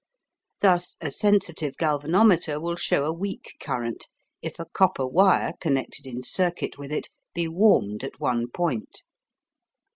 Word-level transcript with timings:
Thus 0.61 0.95
a 0.99 1.11
sensitive 1.11 1.77
galvanometer 1.77 2.59
will 2.59 2.75
show 2.75 3.05
a 3.05 3.13
weak 3.13 3.57
current 3.59 4.07
if 4.41 4.57
a 4.57 4.65
copper 4.65 5.05
wire 5.05 5.53
connected 5.61 6.07
in 6.07 6.23
circuit 6.23 6.75
with 6.79 6.91
it 6.91 7.09
be 7.35 7.47
warmed 7.47 8.03
at 8.03 8.19
one 8.19 8.47
point. 8.49 9.03